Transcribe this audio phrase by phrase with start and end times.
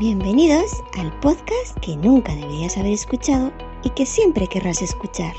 [0.00, 3.52] Bienvenidos al podcast que nunca deberías haber escuchado
[3.84, 5.34] y que siempre querrás escuchar.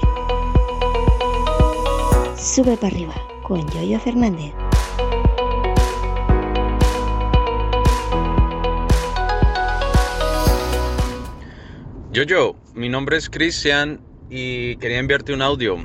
[2.37, 4.53] Sube para arriba con Yoyo Fernández.
[12.11, 13.99] Yoyo, mi nombre es Cristian
[14.29, 15.77] y quería enviarte un audio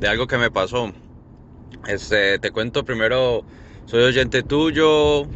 [0.00, 0.92] de algo que me pasó.
[1.86, 3.44] Este, te cuento primero,
[3.86, 5.28] soy oyente tuyo,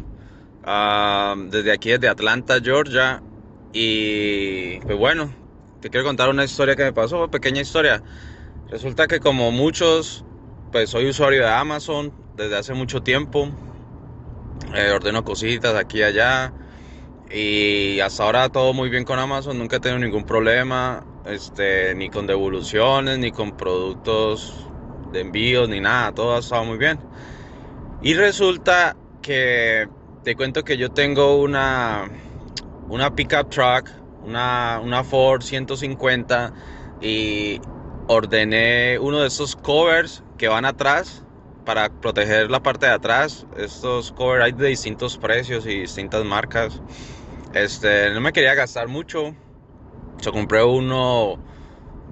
[0.63, 3.21] ah, desde aquí, desde Atlanta, Georgia.
[3.73, 5.33] Y pues bueno,
[5.81, 8.03] te quiero contar una historia que me pasó, pequeña historia.
[8.69, 10.23] Resulta que como muchos,
[10.71, 13.49] pues soy usuario de Amazon desde hace mucho tiempo.
[14.75, 16.53] Eh, ordeno cositas aquí y allá.
[17.31, 22.09] Y hasta ahora todo muy bien con Amazon, nunca he tenido ningún problema, este, ni
[22.09, 24.67] con devoluciones, ni con productos
[25.11, 26.99] de envíos, ni nada, todo ha estado muy bien.
[28.03, 29.87] Y resulta que
[30.23, 32.09] te cuento que yo tengo una,
[32.87, 33.89] una pickup truck,
[34.23, 36.53] una, una Ford 150
[37.01, 37.59] y
[38.07, 41.23] ordené uno de estos covers que van atrás
[41.65, 43.45] para proteger la parte de atrás.
[43.57, 46.81] Estos covers hay de distintos precios y distintas marcas.
[47.53, 49.35] Este, no me quería gastar mucho.
[50.21, 51.37] Yo compré uno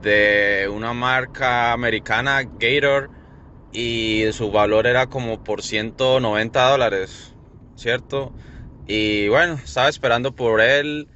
[0.02, 3.10] de una marca americana, Gator,
[3.72, 7.31] y su valor era como por 190 dólares,
[7.82, 8.34] ¿cierto?
[8.88, 11.08] Y bueno, estaba esperando por él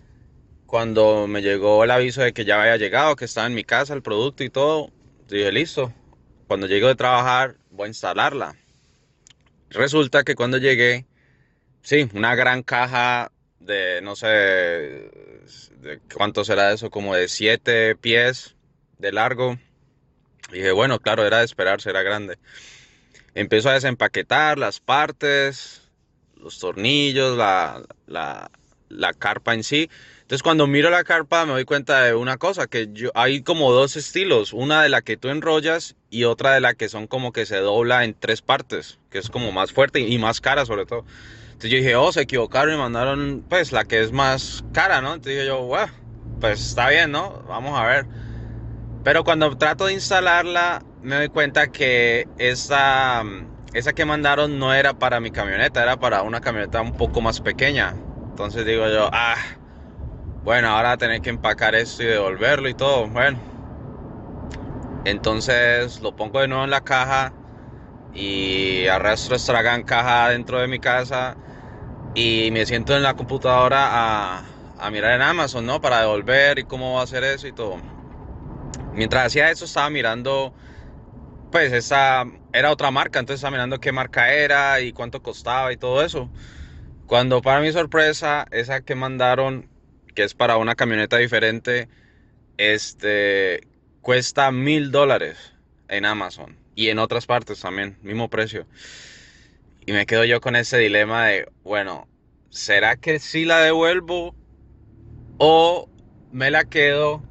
[0.66, 3.94] cuando me llegó el aviso de que ya había llegado, que estaba en mi casa
[3.94, 4.92] el producto y todo.
[5.28, 5.94] Dije, listo,
[6.48, 8.56] cuando llego de trabajar voy a instalarla.
[9.70, 11.06] Resulta que cuando llegué,
[11.82, 18.56] sí, una gran caja de, no sé, de cuánto será eso, como de 7 pies
[18.98, 19.58] de largo.
[20.52, 22.38] Y dije, bueno, claro, era de esperar, era grande.
[23.34, 25.85] Empiezo a desempaquetar las partes,
[26.46, 28.52] los tornillos, la, la,
[28.88, 29.90] la carpa en sí.
[30.22, 33.72] Entonces cuando miro la carpa me doy cuenta de una cosa, que yo, hay como
[33.72, 37.32] dos estilos, una de la que tú enrollas y otra de la que son como
[37.32, 40.86] que se dobla en tres partes, que es como más fuerte y más cara sobre
[40.86, 41.04] todo.
[41.48, 45.16] Entonces yo dije, oh, se equivocaron y mandaron pues la que es más cara, ¿no?
[45.16, 45.92] Entonces yo, bueno,
[46.40, 47.44] pues está bien, ¿no?
[47.48, 48.06] Vamos a ver.
[49.04, 53.24] Pero cuando trato de instalarla me doy cuenta que esa,
[53.76, 57.42] esa que mandaron no era para mi camioneta, era para una camioneta un poco más
[57.42, 57.94] pequeña.
[58.30, 59.36] Entonces digo yo, ah,
[60.46, 63.06] bueno, ahora tener que empacar esto y devolverlo y todo.
[63.10, 63.38] Bueno,
[65.04, 67.34] entonces lo pongo de nuevo en la caja
[68.14, 71.36] y arrastro esta gran caja dentro de mi casa
[72.14, 74.44] y me siento en la computadora a,
[74.80, 75.82] a mirar en Amazon, ¿no?
[75.82, 77.76] Para devolver y cómo va a hacer eso y todo.
[78.94, 80.54] Mientras hacía eso estaba mirando,
[81.56, 85.78] pues esa era otra marca, entonces estaba mirando qué marca era y cuánto costaba y
[85.78, 86.30] todo eso.
[87.08, 89.70] Cuando para mi sorpresa, esa que mandaron,
[90.14, 91.88] que es para una camioneta diferente,
[92.58, 93.62] este,
[94.02, 95.54] cuesta mil dólares
[95.88, 98.68] en Amazon y en otras partes también, mismo precio.
[99.86, 102.10] Y me quedo yo con ese dilema de, bueno,
[102.50, 104.36] ¿será que sí la devuelvo
[105.38, 105.88] o
[106.34, 107.24] me la quedo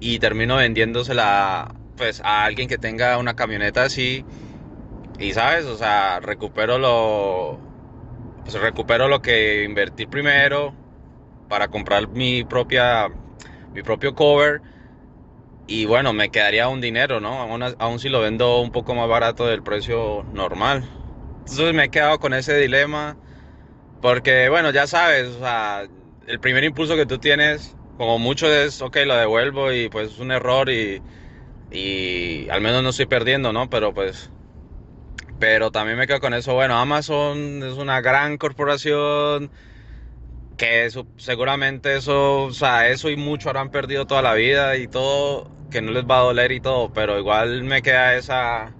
[0.00, 4.24] y termino vendiéndosela pues a alguien que tenga una camioneta así
[5.18, 7.58] y sabes, o sea, recupero lo
[8.42, 10.72] pues recupero lo que invertí primero
[11.50, 13.10] para comprar mi propia
[13.74, 14.62] mi propio cover
[15.66, 17.38] y bueno, me quedaría un dinero, ¿no?
[17.38, 20.88] Aún, aún si lo vendo un poco más barato del precio normal.
[21.40, 23.16] Entonces me he quedado con ese dilema.
[24.00, 25.86] Porque, bueno, ya sabes, o sea,
[26.26, 30.18] el primer impulso que tú tienes, como mucho es, ok, lo devuelvo y pues es
[30.18, 31.02] un error y,
[31.70, 33.70] y al menos no estoy perdiendo, ¿no?
[33.70, 34.30] Pero pues,
[35.38, 39.50] pero también me quedo con eso, bueno, Amazon es una gran corporación
[40.56, 44.88] que eso, seguramente eso, o sea, eso y mucho habrán perdido toda la vida y
[44.88, 48.74] todo, que no les va a doler y todo, pero igual me queda esa,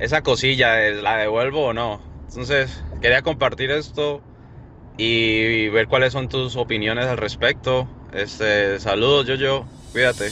[0.00, 2.00] esa cosilla, ¿la devuelvo o no?
[2.28, 4.20] Entonces, quería compartir esto
[4.96, 7.86] y ver cuáles son tus opiniones al respecto.
[8.12, 10.30] Este, saludos, yo, yo, cuídate.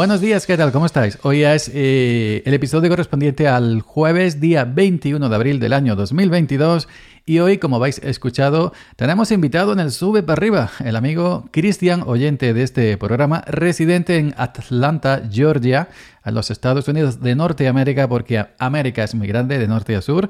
[0.00, 0.72] Buenos días, ¿qué tal?
[0.72, 1.18] ¿Cómo estáis?
[1.24, 6.88] Hoy es eh, el episodio correspondiente al jueves, día 21 de abril del año 2022
[7.26, 12.02] Y hoy, como habéis escuchado, tenemos invitado en el Sube para arriba el amigo Cristian,
[12.06, 15.88] oyente de este programa, residente en Atlanta, Georgia,
[16.22, 20.28] a los Estados Unidos de Norteamérica, porque América es muy grande, de norte a sur,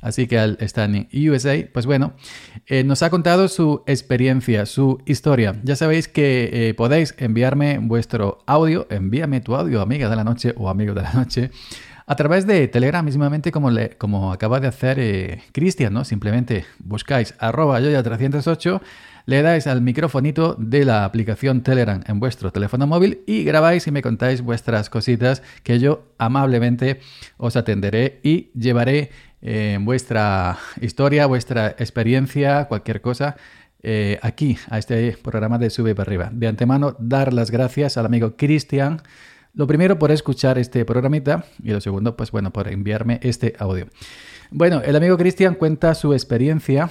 [0.00, 1.54] así que está en USA.
[1.72, 2.14] Pues bueno,
[2.66, 5.60] eh, nos ha contado su experiencia, su historia.
[5.62, 10.54] Ya sabéis que eh, podéis enviarme vuestro audio, envíame tu audio, amiga de la noche
[10.56, 11.50] o amigo de la noche
[12.06, 16.04] a través de Telegram, mismamente como, le, como acaba de hacer eh, Cristian, ¿no?
[16.04, 18.80] Simplemente buscáis arroba yoya308,
[19.26, 23.92] le dais al microfonito de la aplicación Telegram en vuestro teléfono móvil y grabáis y
[23.92, 27.00] me contáis vuestras cositas que yo amablemente
[27.36, 29.10] os atenderé y llevaré
[29.40, 33.36] eh, vuestra historia, vuestra experiencia, cualquier cosa.
[33.84, 36.30] Eh, aquí, a este programa de Sube para arriba.
[36.32, 39.02] De antemano, dar las gracias al amigo Cristian
[39.54, 43.86] lo primero por escuchar este programita y lo segundo, pues bueno, por enviarme este audio.
[44.50, 46.90] Bueno, el amigo Cristian cuenta su experiencia.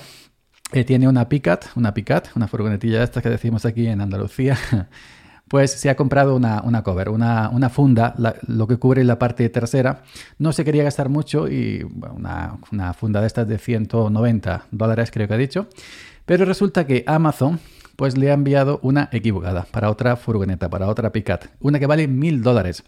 [0.73, 4.57] Eh, tiene una Picat, una Picat, una furgonetilla esta que decimos aquí en Andalucía.
[5.47, 8.15] Pues se ha comprado una, cover, una, funda,
[8.47, 10.01] lo que cubre la parte trasera.
[10.39, 11.85] No se quería gastar mucho y
[12.15, 15.67] una, una funda de estas de 190 dólares creo que ha dicho.
[16.25, 17.59] Pero resulta que Amazon
[17.95, 22.07] pues le ha enviado una equivocada para otra furgoneta, para otra Picat, una que vale
[22.07, 22.83] mil dólares.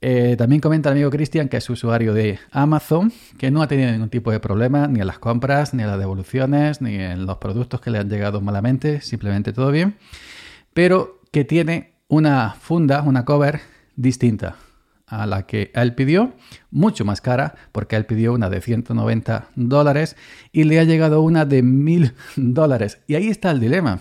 [0.00, 3.90] Eh, también comenta el amigo Cristian, que es usuario de Amazon, que no ha tenido
[3.90, 7.38] ningún tipo de problema ni en las compras, ni en las devoluciones, ni en los
[7.38, 9.96] productos que le han llegado malamente, simplemente todo bien,
[10.74, 13.62] pero que tiene una funda, una cover
[13.96, 14.56] distinta
[15.06, 16.32] a la que él pidió,
[16.70, 20.16] mucho más cara, porque él pidió una de 190 dólares
[20.52, 23.00] y le ha llegado una de mil dólares.
[23.06, 24.00] Y ahí está el dilema.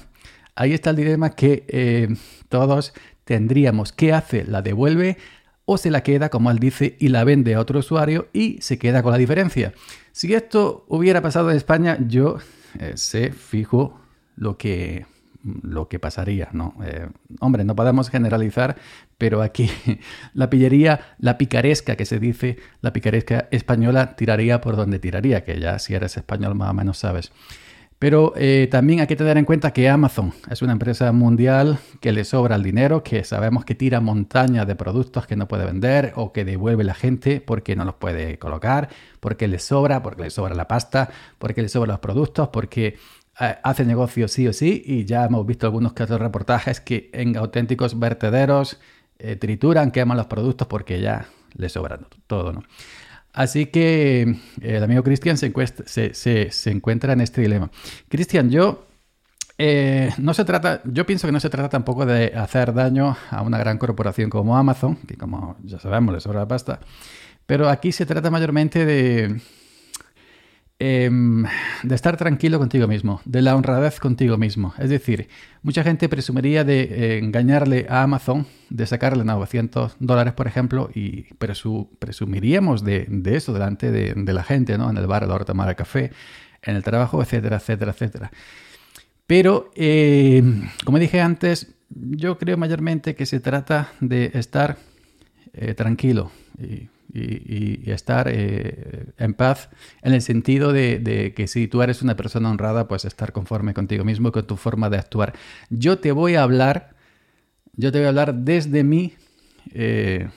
[0.55, 2.07] Ahí está el dilema que eh,
[2.50, 3.91] todos tendríamos.
[3.91, 4.45] ¿Qué hace?
[4.45, 5.17] ¿La devuelve
[5.65, 8.77] o se la queda, como él dice, y la vende a otro usuario y se
[8.77, 9.73] queda con la diferencia?
[10.11, 12.38] Si esto hubiera pasado en España, yo
[12.79, 14.00] eh, sé fijo
[14.35, 15.05] lo que,
[15.44, 16.75] lo que pasaría, ¿no?
[16.85, 17.07] Eh,
[17.39, 18.77] hombre, no podemos generalizar,
[19.17, 19.69] pero aquí
[20.33, 25.59] la pillería, la picaresca que se dice, la picaresca española tiraría por donde tiraría, que
[25.59, 27.31] ya si eres español más o menos sabes.
[28.00, 32.12] Pero eh, también hay que tener en cuenta que Amazon es una empresa mundial que
[32.12, 36.12] le sobra el dinero, que sabemos que tira montañas de productos que no puede vender
[36.16, 40.30] o que devuelve la gente porque no los puede colocar, porque le sobra, porque le
[40.30, 41.10] sobra la pasta,
[41.40, 42.98] porque le sobran los productos, porque
[43.40, 47.10] eh, hace negocio sí o sí y ya hemos visto algunos que otros reportajes que
[47.13, 48.80] en auténticos vertederos
[49.18, 52.63] eh, trituran, queman los productos porque ya le sobra todo, ¿no?
[53.33, 55.47] Así que eh, el amigo Cristian se,
[56.65, 57.71] encuentra en este dilema.
[58.07, 58.85] Cristian, yo
[59.57, 63.41] eh, no se trata, yo pienso que no se trata tampoco de hacer daño a
[63.41, 66.80] una gran corporación como Amazon, que como ya sabemos le sobra la pasta,
[67.47, 69.41] pero aquí se trata mayormente de,
[70.85, 71.45] Em,
[71.83, 74.74] de estar tranquilo contigo mismo, de la honradez contigo mismo.
[74.77, 75.30] Es decir,
[75.62, 81.21] mucha gente presumiría de eh, engañarle a Amazon, de sacarle 900 dólares, por ejemplo, y
[81.38, 84.89] presumiríamos de, eso delante de, la gente, ¿no?
[84.89, 86.12] En el bar, a la hora de tomar el café,
[86.62, 88.31] en el trabajo, etcétera, etcétera, etcétera.
[89.25, 94.75] Pero, em, como dije antes, yo creo mayormente que se trata de estar
[95.53, 96.29] eh, tranquilo
[97.11, 99.69] y, estar eh, en paz
[100.01, 104.03] en el sentido de, que si tú eres una persona honrada, pues estar conforme contigo
[104.03, 105.33] mismo y con tu forma de actuar.
[105.69, 106.95] Yo te voy a hablar,
[107.75, 109.13] yo te voy a hablar desde mi
[109.73, 110.29] eh,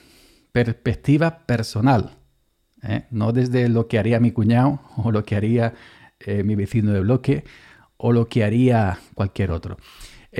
[0.51, 2.11] perspectiva personal,
[2.83, 3.05] ¿eh?
[3.11, 5.73] no desde lo que haría mi cuñado o lo que haría
[6.43, 7.43] mi vecino de bloque
[7.97, 9.77] o lo que haría cualquier otro.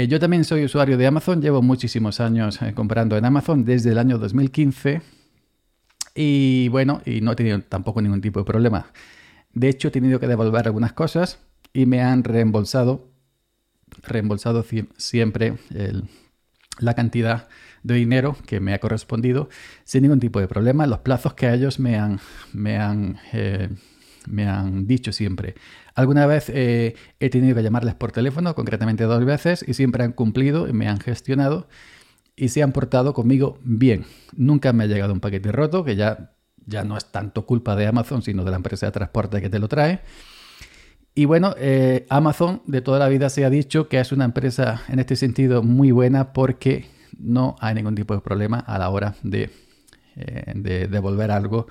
[0.10, 4.17] yo también soy usuario de Amazon, llevo muchísimos años comprando en Amazon desde el año
[4.17, 5.16] 2015
[6.17, 8.88] y bueno, y no he tenido tampoco ningún tipo de problema.
[9.53, 11.39] De hecho, he tenido que devolver algunas cosas
[11.74, 13.12] y me han reembolsado,
[14.01, 14.65] reembolsado
[14.97, 15.53] siempre
[16.79, 17.47] la cantidad
[17.83, 19.47] de dinero que me ha correspondido
[19.83, 20.88] sin ningún tipo de problema.
[20.88, 22.19] Los plazos que ellos me han,
[22.51, 23.69] me han, eh,
[24.27, 25.53] me han dicho siempre.
[25.93, 30.13] Alguna vez eh, he tenido que llamarles por teléfono, concretamente dos veces, y siempre han
[30.13, 31.67] cumplido y me han gestionado
[32.38, 34.06] y se han portado conmigo bien.
[34.36, 37.88] Nunca me ha llegado un paquete roto, que ya, ya no es tanto culpa de
[37.88, 40.01] Amazon, sino de la empresa de transporte que te lo trae.
[41.15, 44.84] Y bueno, eh, Amazon de toda la vida se ha dicho que es una empresa
[44.88, 46.86] en este sentido muy buena porque
[47.17, 49.50] no hay ningún tipo de problema a la hora de,
[50.15, 51.65] eh, de devolver algo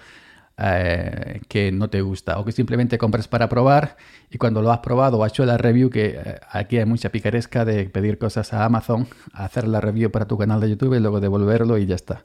[0.58, 3.98] eh, que no te gusta o que simplemente compras para probar
[4.30, 7.10] y cuando lo has probado o has hecho la review, que eh, aquí hay mucha
[7.10, 11.00] picaresca de pedir cosas a Amazon, hacer la review para tu canal de YouTube y
[11.00, 12.24] luego devolverlo y ya está.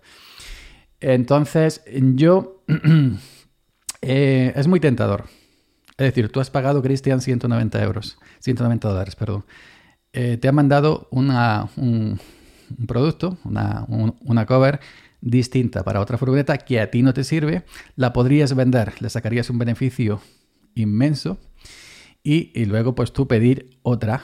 [0.99, 1.83] Entonces,
[2.15, 2.63] yo...
[4.03, 5.25] Eh, es muy tentador.
[5.91, 9.45] Es decir, tú has pagado, Cristian, 190 euros, 190 dólares, perdón.
[10.11, 12.19] Te ha mandado una, un,
[12.87, 14.79] producto, una, una cover
[15.21, 17.63] distinta para otra furgoneta que a ti no te sirve,
[17.95, 20.21] la podrías vender, le sacarías un beneficio
[20.75, 21.37] inmenso
[22.23, 24.23] y, luego pues tú pedir otra,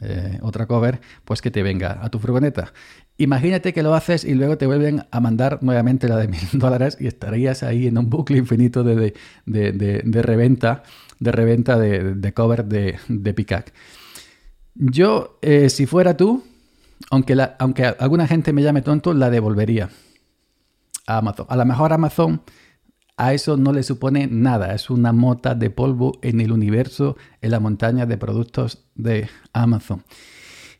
[0.00, 2.72] eh, otra cover, pues que te venga a tu furgoneta.
[3.18, 6.96] Imagínate que lo haces y luego te vuelven a mandar nuevamente la de mil dólares
[7.00, 9.14] y estarías ahí en un bucle infinito de,
[9.46, 10.82] de, de, de reventa,
[11.18, 13.72] de reventa de, cover de, de Picac.
[14.74, 16.44] Yo, eh, si fuera tú,
[17.10, 19.88] aunque, la, aunque alguna gente me llame tonto, la devolvería
[21.06, 21.46] a Amazon.
[21.48, 22.42] A lo mejor Amazon
[23.16, 27.50] a eso no le supone nada, es una mota de polvo en el universo, en
[27.50, 30.04] la montaña de productos de Amazon.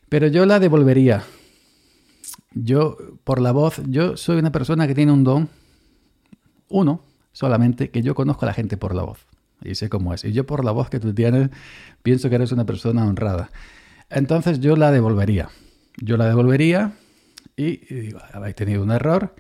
[0.09, 1.25] Pero yo la devolvería.
[2.53, 5.49] Yo, por la voz, yo soy una persona que tiene un don,
[6.69, 7.01] uno
[7.33, 9.27] solamente, que yo conozco a la gente por la voz.
[9.63, 10.25] Y sé cómo es.
[10.25, 11.51] Y yo por la voz que tú tienes,
[12.03, 13.51] pienso que eres una persona honrada.
[14.11, 15.49] Entonces yo la devolvería.
[15.97, 16.93] Yo la devolvería
[17.57, 19.35] y, digo, habéis tenido un error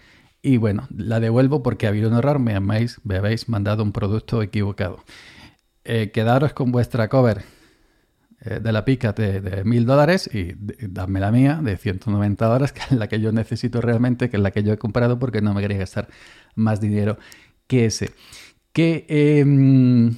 [0.46, 3.90] y bueno, la devuelvo porque ha habido un error, me, habéis, me habéis mandado un
[3.90, 5.02] producto equivocado.
[5.82, 7.42] Eh, quedaros con vuestra cover
[8.42, 10.52] eh, de la pica de mil dólares y
[10.86, 14.42] dame la mía de 190 dólares, que es la que yo necesito realmente, que es
[14.42, 16.06] la que yo he comprado porque no me quería gastar
[16.54, 17.18] más dinero
[17.66, 18.12] que ese.
[18.72, 20.14] Que, em,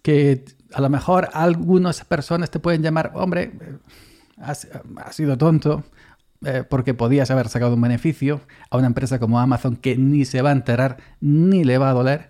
[0.00, 3.52] que a lo mejor algunas personas te pueden llamar, hombre,
[4.38, 5.84] has, has sido tonto,
[6.44, 10.42] eh, porque podías haber sacado un beneficio a una empresa como Amazon que ni se
[10.42, 12.28] va a enterar ni le va a doler.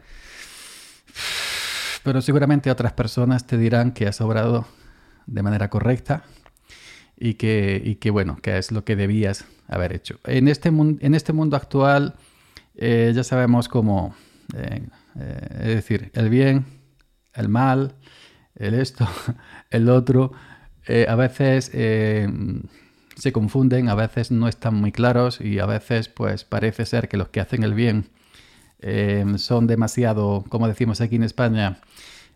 [2.05, 4.67] Pero seguramente otras personas te dirán que has obrado
[5.27, 6.23] de manera correcta
[7.17, 10.21] y que, y que bueno, que es lo que debías haber hecho.
[10.25, 12.15] En este, en este mundo actual
[12.77, 14.15] eh, ya sabemos cómo,
[14.55, 14.87] eh,
[15.17, 16.65] es decir, el bien,
[17.35, 17.97] el mal,
[18.55, 19.09] el esto,
[19.71, 20.33] el otro,
[21.09, 21.73] a veces
[23.17, 27.17] se confunden, a veces no están muy claros y a veces pues parece ser que
[27.17, 28.11] los que hacen el bien
[28.81, 31.81] eh, son demasiado, como decimos aquí en España,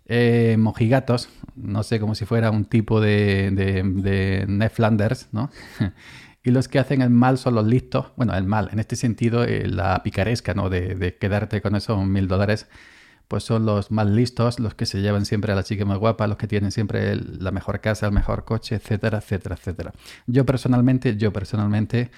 [0.07, 5.51] eh, mojigatos, no sé, como si fuera un tipo de, de, Neflanders, ¿no?
[6.43, 9.45] y los que hacen el mal son los listos, bueno, el mal, en este sentido,
[9.45, 10.71] eh, la picaresca, ¿no?
[10.71, 12.67] De, de, quedarte con esos mil dólares
[13.31, 16.27] pues son los más listos, los que se llevan siempre a la chica más guapa,
[16.27, 19.93] los que tienen siempre la mejor casa, el mejor coche, etcétera, etcétera, etcétera.
[20.27, 22.11] Yo personalmente, yo personalmente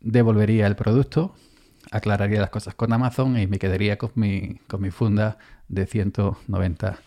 [0.00, 1.34] devolvería el producto,
[1.90, 5.36] aclararía las cosas con Amazon y me quedaría con mi, con mi funda
[5.68, 7.00] de 190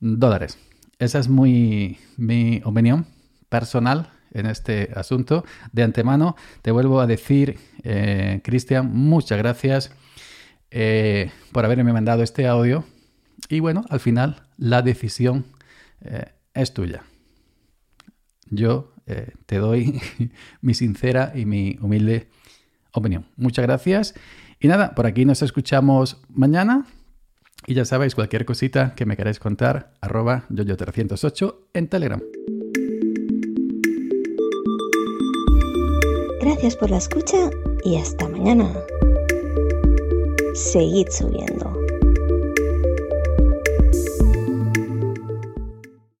[0.00, 0.58] dólares.
[0.98, 3.06] Esa es muy, mi opinión
[3.48, 5.44] personal en este asunto.
[5.70, 9.92] De antemano, te vuelvo a decir, eh, Cristian, muchas gracias
[10.70, 12.84] eh, por haberme mandado este audio.
[13.48, 15.46] Y bueno, al final la decisión
[16.00, 17.04] eh, es tuya.
[18.50, 20.00] Yo eh, te doy
[20.60, 22.28] mi sincera y mi humilde
[22.92, 23.26] opinión.
[23.36, 24.14] Muchas gracias.
[24.60, 26.86] Y nada, por aquí nos escuchamos mañana.
[27.66, 32.22] Y ya sabéis, cualquier cosita que me queráis contar, arroba yoyo308 en Telegram.
[36.40, 37.50] Gracias por la escucha
[37.84, 38.72] y hasta mañana
[40.54, 41.77] 随意组人喽